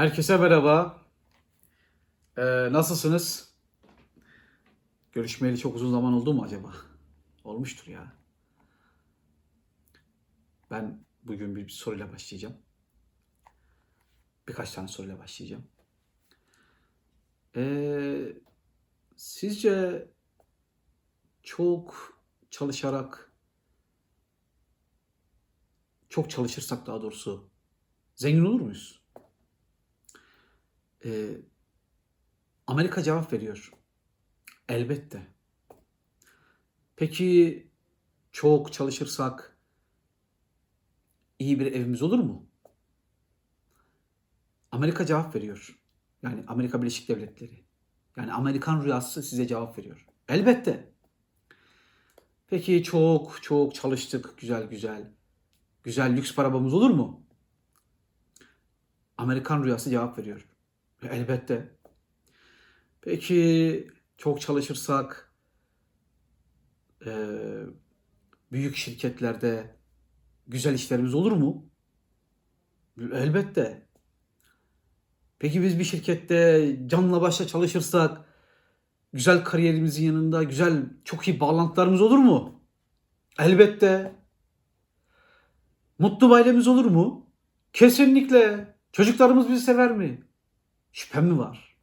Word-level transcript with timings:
Herkese 0.00 0.36
merhaba. 0.36 1.02
Ee, 2.36 2.42
nasılsınız? 2.72 3.54
Görüşmeyeli 5.12 5.58
çok 5.58 5.76
uzun 5.76 5.90
zaman 5.90 6.12
oldu 6.12 6.34
mu 6.34 6.42
acaba? 6.42 6.72
Olmuştur 7.44 7.86
ya. 7.86 8.12
Ben 10.70 11.04
bugün 11.22 11.56
bir 11.56 11.68
soruyla 11.68 12.12
başlayacağım. 12.12 12.56
Birkaç 14.48 14.72
tane 14.72 14.88
soruyla 14.88 15.18
başlayacağım. 15.18 15.64
Ee, 17.56 18.32
sizce 19.16 20.08
çok 21.42 22.12
çalışarak, 22.50 23.32
çok 26.08 26.30
çalışırsak 26.30 26.86
daha 26.86 27.02
doğrusu 27.02 27.50
zengin 28.14 28.44
olur 28.44 28.60
muyuz? 28.60 28.99
Ee, 31.04 31.36
Amerika 32.66 33.02
cevap 33.02 33.32
veriyor. 33.32 33.72
Elbette. 34.68 35.26
Peki 36.96 37.66
çok 38.32 38.72
çalışırsak 38.72 39.56
iyi 41.38 41.60
bir 41.60 41.66
evimiz 41.66 42.02
olur 42.02 42.18
mu? 42.18 42.46
Amerika 44.72 45.06
cevap 45.06 45.34
veriyor. 45.34 45.80
Yani 46.22 46.44
Amerika 46.46 46.82
Birleşik 46.82 47.08
Devletleri. 47.08 47.64
Yani 48.16 48.32
Amerikan 48.32 48.84
rüyası 48.84 49.22
size 49.22 49.46
cevap 49.46 49.78
veriyor. 49.78 50.06
Elbette. 50.28 50.92
Peki 52.46 52.82
çok 52.82 53.42
çok 53.42 53.74
çalıştık 53.74 54.38
güzel 54.38 54.64
güzel. 54.64 55.12
Güzel 55.82 56.16
lüks 56.16 56.38
arabamız 56.38 56.74
olur 56.74 56.90
mu? 56.90 57.26
Amerikan 59.18 59.64
rüyası 59.64 59.90
cevap 59.90 60.18
veriyor. 60.18 60.49
Elbette. 61.08 61.68
Peki 63.02 63.88
çok 64.18 64.40
çalışırsak 64.40 65.32
eee, 67.06 67.66
büyük 68.52 68.76
şirketlerde 68.76 69.76
güzel 70.46 70.74
işlerimiz 70.74 71.14
olur 71.14 71.32
mu? 71.32 71.70
Elbette. 73.12 73.86
Peki 75.38 75.62
biz 75.62 75.78
bir 75.78 75.84
şirkette 75.84 76.76
canla 76.86 77.20
başla 77.20 77.46
çalışırsak 77.46 78.20
güzel 79.12 79.44
kariyerimizin 79.44 80.06
yanında 80.06 80.42
güzel 80.42 80.82
çok 81.04 81.28
iyi 81.28 81.40
bağlantılarımız 81.40 82.02
olur 82.02 82.18
mu? 82.18 82.62
Elbette. 83.38 84.14
Mutlu 85.98 86.34
ailemiz 86.34 86.68
olur 86.68 86.84
mu? 86.84 87.30
Kesinlikle. 87.72 88.74
Çocuklarımız 88.92 89.48
bizi 89.48 89.64
sever 89.64 89.92
mi? 89.96 90.29
Şüphem 90.92 91.26
mi 91.26 91.38
var? 91.38 91.78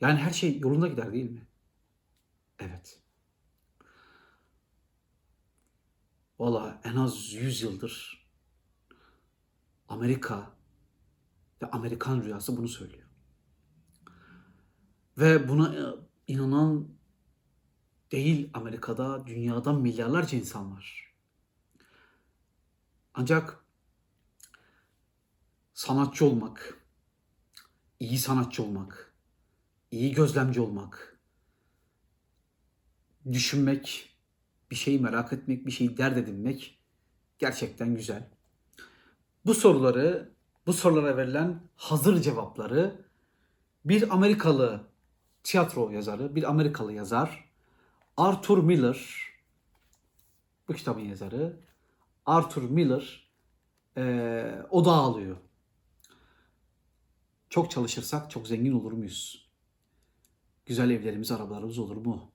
Yani 0.00 0.18
her 0.18 0.30
şey 0.32 0.58
yolunda 0.58 0.88
gider 0.88 1.12
değil 1.12 1.30
mi? 1.30 1.46
Evet. 2.58 3.00
Valla 6.38 6.80
en 6.84 6.96
az 6.96 7.32
100 7.32 7.62
yıldır 7.62 8.26
Amerika 9.88 10.52
ve 11.62 11.70
Amerikan 11.70 12.22
rüyası 12.22 12.56
bunu 12.56 12.68
söylüyor. 12.68 13.08
Ve 15.18 15.48
buna 15.48 15.74
e, 15.74 15.82
inanan 16.26 16.88
değil 18.12 18.50
Amerika'da, 18.54 19.26
dünyada 19.26 19.72
milyarlarca 19.72 20.38
insan 20.38 20.72
var. 20.76 21.14
Ancak 23.14 23.64
sanatçı 25.74 26.24
olmak, 26.24 26.77
iyi 28.00 28.18
sanatçı 28.18 28.62
olmak, 28.62 29.14
iyi 29.90 30.12
gözlemci 30.12 30.60
olmak, 30.60 31.18
düşünmek, 33.32 34.16
bir 34.70 34.76
şeyi 34.76 35.00
merak 35.00 35.32
etmek, 35.32 35.66
bir 35.66 35.70
şeyi 35.70 35.96
dert 35.96 36.16
edinmek 36.16 36.78
gerçekten 37.38 37.94
güzel. 37.94 38.28
Bu 39.46 39.54
soruları, 39.54 40.32
bu 40.66 40.72
sorulara 40.72 41.16
verilen 41.16 41.60
hazır 41.76 42.22
cevapları 42.22 43.04
bir 43.84 44.14
Amerikalı 44.14 44.86
tiyatro 45.42 45.90
yazarı, 45.90 46.34
bir 46.34 46.50
Amerikalı 46.50 46.92
yazar 46.92 47.48
Arthur 48.16 48.58
Miller 48.58 49.28
bu 50.68 50.72
kitabın 50.72 51.00
yazarı 51.00 51.56
Arthur 52.26 52.62
Miller 52.62 53.28
eee 53.96 54.66
o 54.70 54.84
da 54.84 54.90
ağlıyor. 54.90 55.36
Çok 57.50 57.70
çalışırsak 57.70 58.30
çok 58.30 58.48
zengin 58.48 58.72
olur 58.72 58.92
muyuz? 58.92 59.48
Güzel 60.66 60.90
evlerimiz, 60.90 61.30
arabalarımız 61.32 61.78
olur 61.78 61.96
mu? 61.96 62.32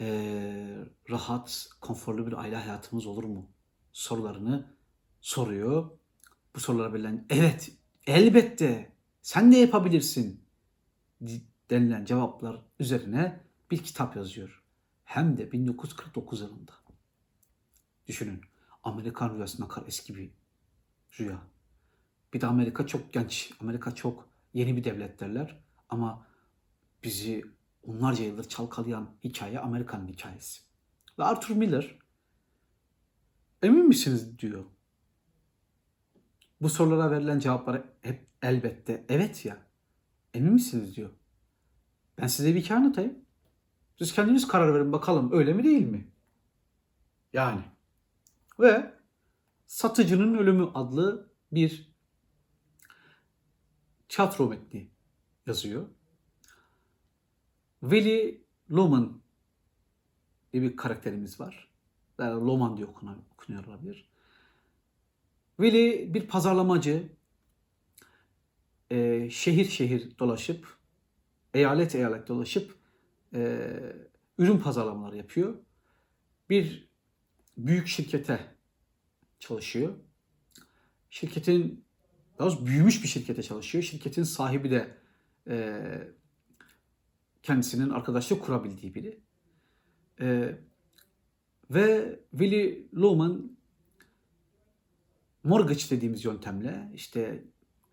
Ee, 0.00 0.84
rahat, 1.10 1.68
konforlu 1.80 2.26
bir 2.26 2.32
aile 2.32 2.56
hayatımız 2.56 3.06
olur 3.06 3.24
mu? 3.24 3.50
Sorularını 3.92 4.76
soruyor. 5.20 5.90
Bu 6.54 6.60
sorulara 6.60 6.92
verilen 6.92 7.26
evet, 7.30 7.72
elbette 8.06 8.92
sen 9.22 9.52
de 9.52 9.56
yapabilirsin 9.56 10.44
denilen 11.70 12.04
cevaplar 12.04 12.62
üzerine 12.78 13.40
bir 13.70 13.78
kitap 13.78 14.16
yazıyor. 14.16 14.64
Hem 15.04 15.38
de 15.38 15.52
1949 15.52 16.40
yılında. 16.40 16.72
Düşünün. 18.06 18.40
Amerikan 18.82 19.34
rüyası 19.34 19.62
ne 19.62 19.68
kadar 19.68 19.86
eski 19.86 20.14
bir 20.16 20.30
rüya. 21.18 21.53
Bir 22.34 22.40
de 22.40 22.46
Amerika 22.46 22.86
çok 22.86 23.12
genç. 23.12 23.52
Amerika 23.60 23.94
çok 23.94 24.28
yeni 24.54 24.76
bir 24.76 24.84
devlet 24.84 25.20
derler. 25.20 25.64
Ama 25.88 26.26
bizi 27.04 27.44
onlarca 27.82 28.24
yıldır 28.24 28.48
çalkalayan 28.48 29.10
hikaye 29.24 29.60
Amerika'nın 29.60 30.08
hikayesi. 30.08 30.60
Ve 31.18 31.24
Arthur 31.24 31.56
Miller 31.56 31.98
emin 33.62 33.88
misiniz 33.88 34.38
diyor. 34.38 34.64
Bu 36.60 36.68
sorulara 36.68 37.10
verilen 37.10 37.38
cevaplar 37.38 37.82
hep 38.00 38.26
elbette 38.42 39.04
evet 39.08 39.44
ya. 39.44 39.58
Emin 40.34 40.52
misiniz 40.52 40.96
diyor. 40.96 41.10
Ben 42.18 42.26
size 42.26 42.54
bir 42.54 42.60
hikaye 42.60 42.80
anlatayım. 42.80 43.18
Siz 43.98 44.12
kendiniz 44.12 44.48
karar 44.48 44.74
verin 44.74 44.92
bakalım 44.92 45.32
öyle 45.32 45.52
mi 45.52 45.64
değil 45.64 45.86
mi? 45.86 46.12
Yani. 47.32 47.62
Ve 48.60 48.94
Satıcının 49.66 50.38
Ölümü 50.38 50.70
adlı 50.74 51.30
bir 51.52 51.93
tiyatro 54.14 54.48
metni 54.48 54.90
yazıyor. 55.46 55.88
Willy 57.80 58.44
Loman 58.70 59.22
diye 60.52 60.62
bir 60.62 60.76
karakterimiz 60.76 61.40
var. 61.40 61.68
Yani 62.18 62.46
Loman 62.46 62.76
diye 62.76 62.86
okunuyor 62.86 63.64
olabilir. 63.66 64.08
Willy 65.56 66.14
bir 66.14 66.28
pazarlamacı. 66.28 67.08
Ee, 68.90 69.30
şehir 69.30 69.64
şehir 69.64 70.18
dolaşıp, 70.18 70.78
eyalet 71.54 71.94
eyalet 71.94 72.28
dolaşıp 72.28 72.78
ee, 73.34 73.96
ürün 74.38 74.58
pazarlamaları 74.58 75.16
yapıyor. 75.16 75.54
Bir 76.50 76.88
büyük 77.56 77.88
şirkete 77.88 78.56
çalışıyor. 79.38 79.94
Şirketin 81.10 81.83
daha 82.38 82.48
doğrusu 82.48 82.66
büyümüş 82.66 83.02
bir 83.02 83.08
şirkete 83.08 83.42
çalışıyor. 83.42 83.84
Şirketin 83.84 84.22
sahibi 84.22 84.70
de 84.70 84.96
e, 85.48 85.82
kendisinin 87.42 87.90
arkadaşlık 87.90 88.42
kurabildiği 88.42 88.94
biri. 88.94 89.20
E, 90.20 90.58
ve 91.70 92.18
Willy 92.30 92.88
Loman 92.94 93.56
mortgage 95.44 95.84
dediğimiz 95.90 96.24
yöntemle 96.24 96.90
işte 96.94 97.44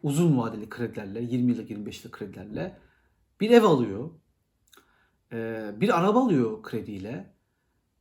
uzun 0.04 0.38
vadeli 0.38 0.70
kredilerle 0.70 1.22
20 1.22 1.52
yıllık 1.52 1.70
25 1.70 2.00
yıllık 2.00 2.20
kredilerle 2.20 2.80
bir 3.40 3.52
ev 3.52 3.64
alıyor. 3.64 4.10
E, 5.32 5.72
bir 5.78 6.00
araba 6.00 6.26
alıyor 6.26 6.64
krediyle. 6.64 7.34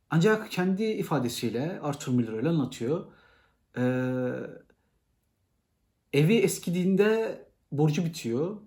Ancak 0.09 0.51
kendi 0.51 0.83
ifadesiyle 0.83 1.79
Arthur 1.81 2.13
Miller 2.13 2.33
öyle 2.33 2.49
anlatıyor. 2.49 3.05
Ee, 3.77 3.81
evi 6.13 6.35
eskidiğinde 6.35 7.41
borcu 7.71 8.05
bitiyor 8.05 8.57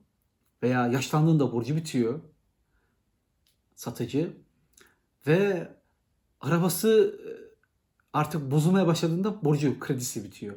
veya 0.63 0.87
yaşlandığında 0.87 1.53
borcu 1.53 1.77
bitiyor 1.77 2.21
satıcı 3.77 4.37
ve 5.27 5.69
arabası 6.41 7.21
e, 7.25 7.29
artık 8.13 8.51
bozulmaya 8.51 8.87
başladığında 8.87 9.45
borcu 9.45 9.81
kredisi 9.81 10.25
bitiyor. 10.25 10.57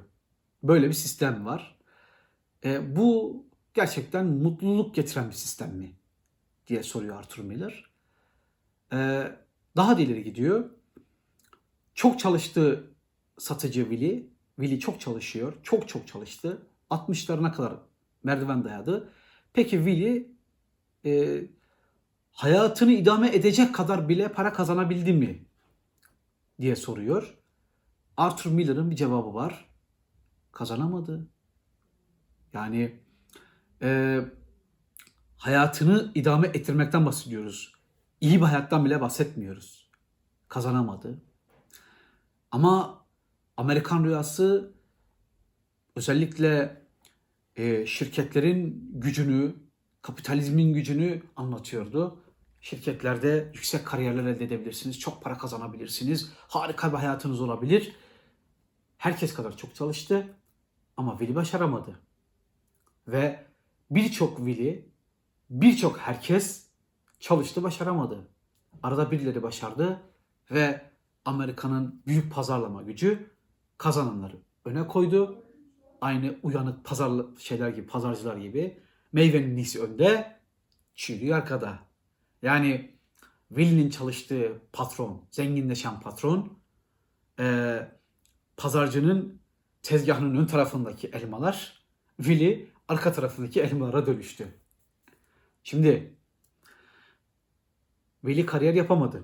Böyle 0.64 0.88
bir 0.88 0.94
sistem 0.94 1.46
var. 1.46 1.78
E, 2.64 2.96
bu 2.96 3.46
gerçekten 3.74 4.26
mutluluk 4.26 4.96
getiren 4.96 5.30
bir 5.30 5.34
sistem 5.34 5.76
mi 5.76 5.96
diye 6.68 6.84
soruyor 6.84 7.16
Arthur 7.16 7.44
Miller. 7.44 7.92
E, 8.94 8.98
daha 9.76 9.98
da 9.98 10.02
ileri 10.02 10.24
gidiyor. 10.24 10.70
Çok 11.94 12.20
çalıştı 12.20 12.84
satıcı 13.38 13.82
Willy. 13.82 14.30
Willy 14.56 14.80
çok 14.80 15.02
çalışıyor. 15.02 15.54
Çok 15.64 15.88
çok 15.88 16.08
çalıştı. 16.08 16.68
60'larına 16.90 17.52
kadar 17.52 17.74
merdiven 18.24 18.64
dayadı. 18.64 19.10
Peki 19.54 19.72
Willy 19.72 20.32
e, 21.06 21.42
hayatını 22.32 22.92
idame 22.92 23.36
edecek 23.36 23.76
kadar 23.76 24.10
bile 24.10 24.32
para 24.32 24.54
kazanabildi 24.54 25.14
mi? 25.14 25.48
diye 26.62 26.76
soruyor. 26.76 27.38
Arthur 28.18 28.52
Miller'ın 28.52 28.92
bir 28.92 28.96
cevabı 28.96 29.34
var. 29.34 29.70
Kazanamadı. 30.52 31.28
Yani 32.54 33.00
e, 33.82 34.22
hayatını 35.38 36.12
idame 36.16 36.48
ettirmekten 36.48 37.06
bahsediyoruz. 37.06 37.74
İyi 38.22 38.40
bir 38.40 38.46
hayattan 38.46 38.86
bile 38.86 39.02
bahsetmiyoruz. 39.02 39.90
Kazanamadı. 40.48 41.22
Ama 42.52 43.06
Amerikan 43.58 44.04
rüyası 44.04 44.77
özellikle 45.98 46.82
e, 47.56 47.86
şirketlerin 47.86 48.90
gücünü, 48.94 49.56
kapitalizmin 50.02 50.74
gücünü 50.74 51.22
anlatıyordu. 51.36 52.20
Şirketlerde 52.62 53.52
yüksek 53.54 53.86
kariyerler 53.86 54.26
elde 54.26 54.44
edebilirsiniz, 54.44 55.00
çok 55.00 55.24
para 55.24 55.38
kazanabilirsiniz, 55.38 56.32
harika 56.48 56.92
bir 56.92 56.98
hayatınız 56.98 57.42
olabilir. 57.42 57.96
Herkes 58.98 59.34
kadar 59.34 59.58
çok 59.58 59.76
çalıştı 59.76 60.36
ama 60.98 61.18
Willy 61.18 61.36
başaramadı. 61.36 62.00
Ve 63.08 63.46
birçok 63.92 64.38
Willy, 64.38 64.90
birçok 65.50 65.98
herkes 65.98 66.68
çalıştı 67.20 67.64
başaramadı. 67.64 68.28
Arada 68.84 69.12
birileri 69.12 69.44
başardı 69.44 70.02
ve 70.52 70.82
Amerika'nın 71.26 72.02
büyük 72.08 72.34
pazarlama 72.34 72.82
gücü 72.82 73.30
kazananları 73.78 74.38
öne 74.66 74.88
koydu. 74.88 75.47
Aynı 76.02 76.36
uyanık 76.44 76.86
pazarlı 76.86 77.40
şeyler 77.40 77.70
gibi, 77.70 77.88
pazarcılar 77.88 78.38
gibi 78.38 78.80
meyvenin 79.14 79.58
iyisi 79.58 79.82
önde, 79.82 80.40
çiğliği 80.96 81.36
arkada. 81.36 81.80
Yani 82.42 82.98
Willy'nin 83.50 83.90
çalıştığı 83.90 84.62
patron, 84.74 85.28
zenginleşen 85.32 86.00
patron, 86.00 86.60
eee, 87.40 87.92
pazarcının 88.58 89.42
tezgahının 89.82 90.36
ön 90.36 90.46
tarafındaki 90.46 91.08
elmalar, 91.08 91.86
Willy 92.18 92.72
arka 92.88 93.14
tarafındaki 93.14 93.62
elmalara 93.62 94.06
dönüştü. 94.06 94.48
Şimdi 95.64 96.18
Willy 98.22 98.46
kariyer 98.46 98.74
yapamadı. 98.74 99.24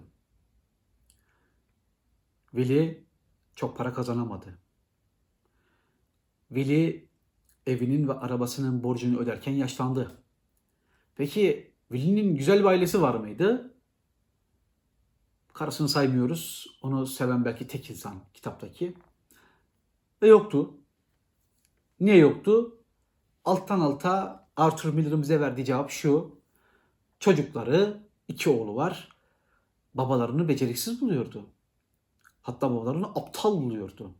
Willy 2.51 3.07
çok 3.55 3.77
para 3.77 3.93
kazanamadı. 3.93 4.62
Willy 6.53 7.09
evinin 7.67 8.07
ve 8.07 8.13
arabasının 8.13 8.83
borcunu 8.83 9.19
öderken 9.19 9.51
yaşlandı. 9.51 10.23
Peki 11.15 11.73
Willy'nin 11.91 12.35
güzel 12.35 12.59
bir 12.59 12.65
ailesi 12.65 13.01
var 13.01 13.15
mıydı? 13.15 13.73
Karısını 15.53 15.89
saymıyoruz. 15.89 16.67
Onu 16.81 17.05
seven 17.05 17.45
belki 17.45 17.67
tek 17.67 17.89
insan 17.89 18.15
kitaptaki. 18.33 18.93
Ve 20.21 20.27
yoktu. 20.27 20.77
Niye 21.99 22.17
yoktu? 22.17 22.79
Alttan 23.45 23.79
alta 23.79 24.47
Arthur 24.55 24.93
Miller'ın 24.93 25.21
bize 25.21 25.39
verdiği 25.39 25.65
cevap 25.65 25.89
şu. 25.89 26.41
Çocukları, 27.19 28.07
iki 28.27 28.49
oğlu 28.49 28.75
var. 28.75 29.09
Babalarını 29.93 30.47
beceriksiz 30.47 31.01
buluyordu. 31.01 31.49
Hatta 32.41 32.71
babalarını 32.71 33.05
aptal 33.05 33.61
buluyordu. 33.61 34.15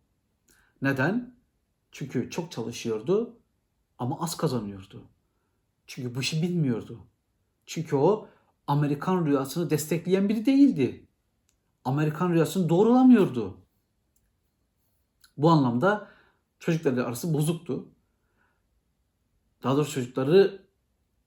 Neden? 0.81 1.36
Çünkü 1.94 2.30
çok 2.30 2.51
çalışıyordu 2.51 3.38
ama 4.00 4.19
az 4.19 4.38
kazanıyordu. 4.38 5.04
Çünkü 5.88 6.16
bu 6.16 6.22
işi 6.22 6.42
bilmiyordu. 6.42 7.00
Çünkü 7.66 7.95
o 7.95 8.30
Amerikan 8.68 9.25
rüyasını 9.25 9.69
destekleyen 9.69 10.30
biri 10.30 10.45
değildi. 10.45 11.07
Amerikan 11.86 12.31
rüyasını 12.31 12.69
doğrulamıyordu. 12.69 13.57
Bu 15.38 15.50
anlamda 15.50 16.12
çocukları 16.60 17.06
arası 17.06 17.34
bozuktu. 17.34 17.90
Daha 19.63 19.75
doğrusu 19.75 19.92
çocukları 19.92 20.66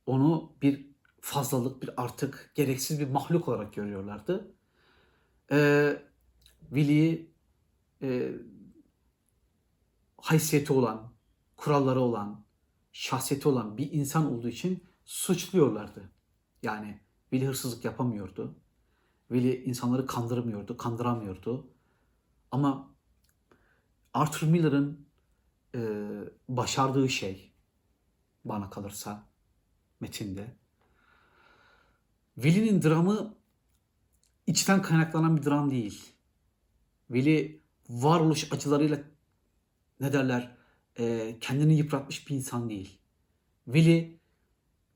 onu 0.06 0.52
bir 0.62 0.86
fazlalık, 1.20 1.82
bir 1.82 2.02
artık, 2.02 2.52
gereksiz 2.54 3.00
bir 3.00 3.10
mahluk 3.10 3.48
olarak 3.48 3.74
görüyorlardı. 3.74 4.54
Ee, 5.52 6.02
Willy'yi 6.68 7.30
e, 8.02 8.32
haysiyeti 10.26 10.72
olan, 10.72 11.12
kuralları 11.56 12.00
olan, 12.00 12.44
şahsiyeti 12.92 13.48
olan 13.48 13.78
bir 13.78 13.92
insan 13.92 14.32
olduğu 14.32 14.48
için 14.48 14.84
suçluyorlardı. 15.04 16.10
Yani 16.62 17.00
Willy 17.30 17.48
hırsızlık 17.48 17.84
yapamıyordu. 17.84 18.54
Willy 19.28 19.64
insanları 19.64 20.06
kandırmıyordu, 20.06 20.76
kandıramıyordu. 20.76 21.70
Ama 22.50 22.94
Arthur 24.14 24.46
Miller'ın 24.46 25.06
e, 25.74 25.80
başardığı 26.48 27.08
şey 27.08 27.52
bana 28.44 28.70
kalırsa 28.70 29.26
metinde 30.00 30.56
Willy'nin 32.34 32.82
dramı 32.82 33.34
içten 34.46 34.82
kaynaklanan 34.82 35.36
bir 35.36 35.44
dram 35.44 35.70
değil. 35.70 36.12
Willy 37.06 37.62
varoluş 37.88 38.52
acılarıyla 38.52 39.15
ne 40.00 40.12
derler 40.12 40.56
e, 40.98 41.36
kendini 41.40 41.76
yıpratmış 41.76 42.28
bir 42.28 42.34
insan 42.34 42.68
değil. 42.68 43.00
Willy 43.64 44.20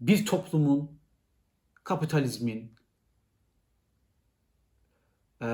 bir 0.00 0.26
toplumun, 0.26 1.00
kapitalizmin, 1.85 2.75
e, 5.43 5.47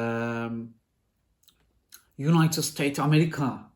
United 2.19 2.63
States 2.63 2.99
Amerika'nın 2.99 3.73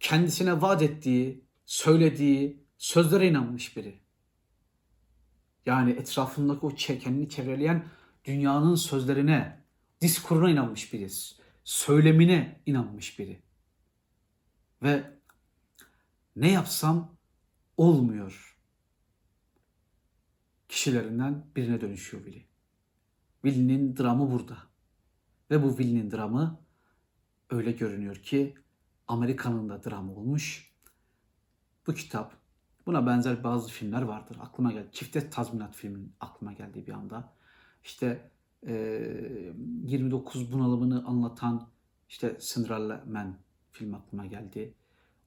kendisine 0.00 0.62
vaat 0.62 0.82
ettiği, 0.82 1.44
söylediği 1.66 2.64
sözlere 2.78 3.28
inanmış 3.28 3.76
biri. 3.76 4.00
Yani 5.66 5.90
etrafındaki 5.90 6.66
o 6.66 6.68
kendini 6.68 7.28
çevreleyen 7.28 7.88
dünyanın 8.24 8.74
sözlerine, 8.74 9.64
diskuruna 10.00 10.50
inanmış 10.50 10.92
biri. 10.92 11.08
Söylemine 11.64 12.60
inanmış 12.66 13.18
biri. 13.18 13.42
Ve 14.82 15.20
ne 16.36 16.50
yapsam 16.50 17.16
olmuyor 17.76 18.58
kişilerinden 20.68 21.46
birine 21.56 21.80
dönüşüyor 21.80 22.24
Willy. 22.24 22.46
Willy'nin 23.42 23.96
dramı 23.96 24.30
burada. 24.30 24.58
Ve 25.50 25.62
bu 25.62 25.68
Willy'nin 25.68 26.10
dramı 26.10 26.60
öyle 27.50 27.72
görünüyor 27.72 28.16
ki 28.16 28.54
Amerika'nın 29.08 29.68
da 29.68 29.84
dramı 29.84 30.14
olmuş. 30.14 30.74
Bu 31.86 31.94
kitap, 31.94 32.36
buna 32.86 33.06
benzer 33.06 33.44
bazı 33.44 33.70
filmler 33.70 34.02
vardır. 34.02 34.36
Aklıma 34.40 34.72
geldi. 34.72 34.88
Çifte 34.92 35.30
Tazminat 35.30 35.76
filmin 35.76 36.14
aklıma 36.20 36.52
geldi 36.52 36.86
bir 36.86 36.92
anda. 36.92 37.32
İşte 37.84 38.30
29 38.62 40.52
bunalımını 40.52 41.04
anlatan 41.06 41.68
işte 42.08 42.38
Cinderella 42.40 43.04
Man 43.06 43.36
film 43.72 43.94
aklıma 43.94 44.26
geldi. 44.26 44.74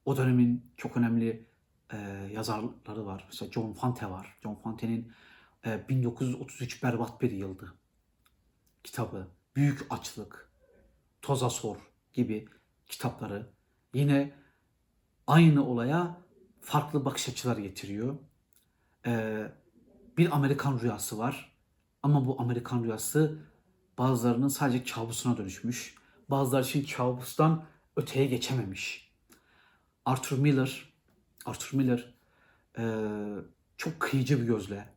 O 0.05 0.17
dönemin 0.17 0.71
çok 0.77 0.97
önemli 0.97 1.45
eee, 1.93 1.99
yazarları 2.33 3.05
var. 3.05 3.23
Mesela 3.27 3.51
John 3.51 3.73
Fante 3.73 4.09
var. 4.09 4.37
John 4.43 4.55
Fante'nin 4.55 5.11
eee, 5.65 5.85
1933 5.89 6.83
berbat 6.83 7.21
bir 7.21 7.31
yıldı 7.31 7.73
kitabı. 8.83 9.27
Büyük 9.55 9.85
Açlık, 9.89 10.51
Toza 11.21 11.49
Sor 11.49 11.77
gibi 12.13 12.45
kitapları 12.87 13.49
yine 13.93 14.33
aynı 15.27 15.65
olaya 15.67 16.21
farklı 16.61 17.05
bakış 17.05 17.29
açıları 17.29 17.61
getiriyor. 17.61 18.17
Ee, 19.05 19.51
bir 20.17 20.35
Amerikan 20.35 20.79
rüyası 20.79 21.17
var. 21.17 21.52
Ama 22.03 22.25
bu 22.27 22.41
Amerikan 22.41 22.83
rüyası 22.83 23.39
bazılarının 23.97 24.47
sadece 24.47 24.83
kabusuna 24.83 25.37
dönüşmüş. 25.37 25.95
Bazıları 26.29 26.63
için 26.63 26.85
kabustan 26.97 27.65
öteye 27.95 28.25
geçememiş. 28.25 29.13
Arthur 30.05 30.37
Miller, 30.37 30.93
Arthur 31.45 31.77
Miller 31.77 32.13
eee, 32.77 33.05
çok 33.77 33.99
kıyıcı 33.99 34.41
bir 34.41 34.45
gözle. 34.47 34.93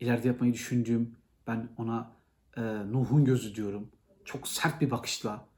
İleride 0.00 0.28
yapmayı 0.28 0.52
düşündüğüm, 0.52 1.16
ben 1.46 1.68
ona 1.78 2.12
eee, 2.56 2.92
Nuh'un 2.92 3.24
gözü 3.24 3.54
diyorum. 3.54 3.90
Çok 4.24 4.48
sert 4.48 4.80
bir 4.80 4.90
bakışla, 4.90 5.48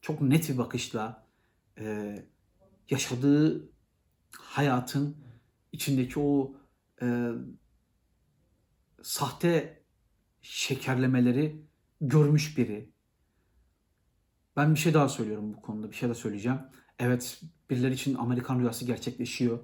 çok 0.00 0.20
net 0.20 0.48
bir 0.48 0.58
bakışla 0.58 1.26
eee, 1.78 2.26
yaşadığı 2.90 3.68
hayatın 4.38 5.16
içindeki 5.72 6.20
o 6.20 6.56
eee, 7.02 7.32
sahte 9.02 9.82
şekerlemeleri 10.42 11.62
görmüş 12.00 12.58
biri. 12.58 12.90
Ben 14.56 14.74
bir 14.74 14.80
şey 14.80 14.94
daha 14.94 15.08
söylüyorum 15.08 15.54
bu 15.54 15.60
konuda. 15.60 15.90
Bir 15.90 15.96
şey 15.96 16.08
daha 16.08 16.14
söyleyeceğim. 16.14 16.58
Evet, 16.98 17.40
birileri 17.70 17.94
için 17.94 18.14
Amerikan 18.14 18.60
rüyası 18.60 18.84
gerçekleşiyor 18.84 19.58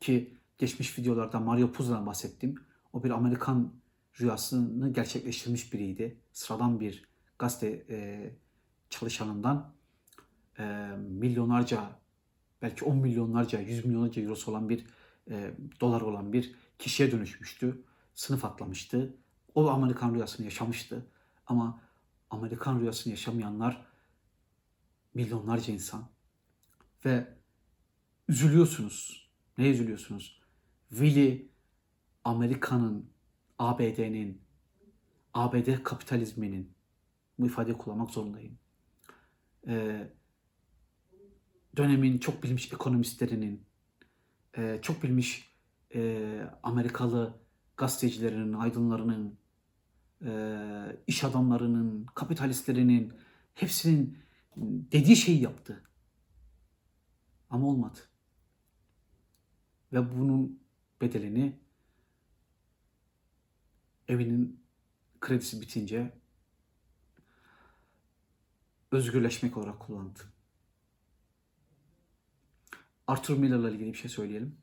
ki 0.00 0.36
geçmiş 0.58 0.98
videolarda 0.98 1.40
Mario 1.40 1.72
Puzo'dan 1.72 2.06
bahsettim. 2.06 2.54
O 2.92 3.04
bir 3.04 3.10
Amerikan 3.10 3.74
rüyasını 4.20 4.92
gerçekleştirmiş 4.92 5.72
biriydi. 5.72 6.20
Sıradan 6.32 6.80
bir 6.80 7.04
gazete 7.38 7.84
e, 7.88 8.30
çalışanından 8.90 9.74
e, 10.58 10.64
milyonlarca 10.98 11.90
belki 12.62 12.84
10 12.84 12.96
milyonlarca, 12.96 13.60
100 13.60 13.84
milyonlarca 13.84 14.22
eurosu 14.22 14.50
olan 14.50 14.68
bir 14.68 14.86
e, 15.30 15.54
dolar 15.80 16.00
olan 16.00 16.32
bir 16.32 16.54
kişiye 16.78 17.12
dönüşmüştü. 17.12 17.84
Sınıf 18.14 18.44
atlamıştı. 18.44 19.16
O 19.54 19.68
Amerikan 19.68 20.14
rüyasını 20.14 20.44
yaşamıştı. 20.44 21.06
Ama 21.46 21.80
Amerikan 22.30 22.80
rüyasını 22.80 23.10
yaşamayanlar 23.10 23.86
milyonlarca 25.14 25.72
insan. 25.72 26.08
Ve 27.04 27.36
üzülüyorsunuz. 28.28 29.30
Ne 29.58 29.70
üzülüyorsunuz? 29.70 30.40
Willy 30.90 31.54
Amerika'nın, 32.24 33.10
ABD'nin, 33.58 34.42
ABD 35.34 35.82
kapitalizminin 35.82 36.74
bu 37.38 37.46
ifadeyi 37.46 37.78
kullanmak 37.78 38.10
zorundayım. 38.10 38.58
Ee, 39.66 40.12
dönemin 41.76 42.18
çok 42.18 42.42
bilmiş 42.42 42.72
ekonomistlerinin, 42.72 43.66
e, 44.56 44.78
çok 44.82 45.02
bilmiş 45.02 45.54
e, 45.94 46.40
Amerikalı 46.62 47.43
gazetecilerinin, 47.76 48.52
aydınlarının, 48.52 49.38
e, 50.24 50.32
iş 51.06 51.24
adamlarının, 51.24 52.06
kapitalistlerinin 52.14 53.12
hepsinin 53.54 54.18
dediği 54.92 55.16
şeyi 55.16 55.42
yaptı. 55.42 55.82
Ama 57.50 57.66
olmadı. 57.66 57.98
Ve 59.92 60.18
bunun 60.18 60.60
bedelini 61.00 61.58
evinin 64.08 64.64
kredisi 65.20 65.60
bitince 65.60 66.12
özgürleşmek 68.92 69.56
olarak 69.56 69.80
kullandı. 69.80 70.20
Arthur 73.06 73.38
Miller'la 73.38 73.70
ilgili 73.70 73.92
bir 73.92 73.98
şey 73.98 74.10
söyleyelim. 74.10 74.56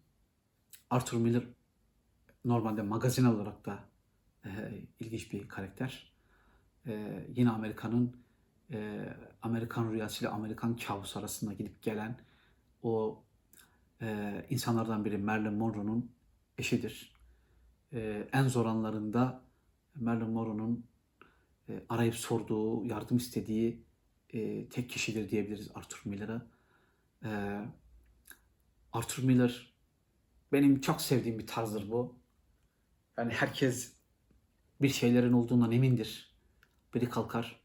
Arthur 0.89 1.17
Miller 1.17 1.43
normalde 2.45 2.81
magazin 2.81 3.25
olarak 3.25 3.65
da 3.65 3.79
e, 4.45 4.49
ilginç 4.99 5.33
bir 5.33 5.47
karakter. 5.47 6.13
E, 6.87 7.25
yine 7.35 7.49
Amerika'nın 7.49 8.15
e, 8.71 9.09
Amerikan 9.41 9.91
rüyasıyla 9.91 10.33
Amerikan 10.33 10.75
kabusu 10.75 11.19
arasında 11.19 11.53
gidip 11.53 11.81
gelen 11.81 12.17
o 12.83 13.23
e, 14.01 14.45
insanlardan 14.49 15.05
biri 15.05 15.17
Marilyn 15.17 15.53
Monroe'nun 15.53 16.11
eşidir. 16.57 17.15
E, 17.93 18.27
en 18.33 18.47
zor 18.47 18.65
anlarında 18.65 19.41
Marilyn 19.95 20.29
Monroe'nun 20.29 20.85
e, 21.69 21.83
arayıp 21.89 22.15
sorduğu, 22.15 22.85
yardım 22.85 23.17
istediği 23.17 23.83
e, 24.29 24.69
tek 24.69 24.89
kişidir 24.89 25.29
diyebiliriz 25.29 25.71
Arthur 25.75 26.09
Miller'a. 26.09 26.47
E, 27.23 27.61
Arthur 28.93 29.23
Miller 29.23 29.73
benim 30.51 30.81
çok 30.81 31.01
sevdiğim 31.01 31.39
bir 31.39 31.47
tarzdır 31.47 31.91
bu. 31.91 32.20
Yani 33.17 33.33
herkes 33.33 33.93
bir 34.81 34.89
şeylerin 34.89 35.33
olduğundan 35.33 35.71
emindir. 35.71 36.35
Biri 36.93 37.09
kalkar, 37.09 37.61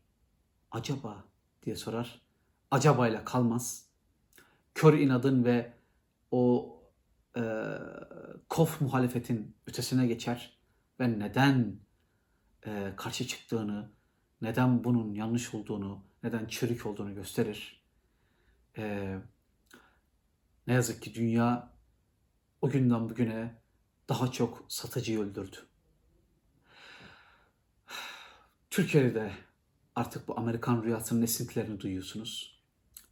acaba 0.71 1.25
diye 1.65 1.77
sorar. 1.77 2.23
Acabayla 2.71 3.25
kalmaz. 3.25 3.87
Kör 4.75 4.99
inadın 4.99 5.45
ve 5.45 5.73
o 6.31 6.73
e, 7.37 7.43
kof 8.49 8.81
muhalefetin 8.81 9.57
ötesine 9.67 10.07
geçer 10.07 10.59
ve 11.01 11.19
neden 11.19 11.77
e, 12.67 12.93
karşı 12.97 13.27
çıktığını, 13.27 13.91
neden 14.43 14.85
bunun 14.85 15.15
yanlış 15.15 15.55
olduğunu, 15.55 16.05
neden 16.23 16.47
çürük 16.47 16.87
olduğunu 16.87 17.15
gösterir. 17.15 17.85
E, 18.79 19.17
ne 20.67 20.75
yazık 20.75 21.03
ki 21.03 21.15
dünya 21.15 21.73
o 22.61 22.71
günden 22.71 23.09
bugüne 23.09 23.55
daha 24.09 24.33
çok 24.33 24.65
satıcıyı 24.69 25.21
öldürdü. 25.21 25.57
Türkiye'de 28.71 29.15
de 29.15 29.33
artık 29.95 30.29
bu 30.29 30.39
Amerikan 30.39 30.83
rüyasının 30.83 31.23
esintilerini 31.23 31.81
duyuyorsunuz. 31.81 32.61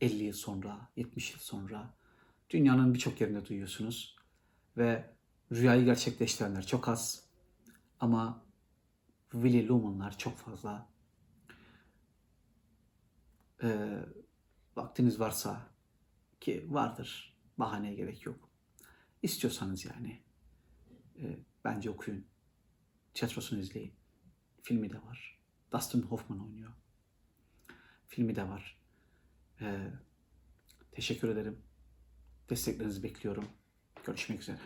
50 0.00 0.24
yıl 0.24 0.32
sonra, 0.32 0.88
70 0.96 1.32
yıl 1.32 1.38
sonra 1.38 1.94
dünyanın 2.50 2.94
birçok 2.94 3.20
yerinde 3.20 3.46
duyuyorsunuz. 3.46 4.16
Ve 4.76 5.14
rüyayı 5.52 5.84
gerçekleştirenler 5.84 6.66
çok 6.66 6.88
az. 6.88 7.24
Ama 8.00 8.44
Willy 9.32 9.68
Lumen'lar 9.68 10.18
çok 10.18 10.36
fazla. 10.36 10.88
Ee, 13.62 14.00
vaktiniz 14.76 15.20
varsa 15.20 15.66
ki 16.40 16.66
vardır. 16.68 17.36
Bahaneye 17.58 17.94
gerek 17.94 18.26
yok. 18.26 18.48
İstiyorsanız 19.22 19.84
yani 19.84 20.23
e, 21.18 21.38
bence 21.64 21.90
okuyun. 21.90 22.26
Tiyatrosunu 23.14 23.60
izleyin. 23.60 23.94
Filmi 24.62 24.90
de 24.90 25.02
var. 25.02 25.38
Dustin 25.72 26.02
Hoffman 26.02 26.40
oynuyor. 26.40 26.72
Filmi 28.06 28.36
de 28.36 28.48
var. 28.48 28.80
Ee, 29.60 29.92
teşekkür 30.92 31.28
ederim. 31.28 31.62
Desteklerinizi 32.50 33.02
bekliyorum. 33.02 33.48
Görüşmek 34.06 34.40
üzere. 34.40 34.58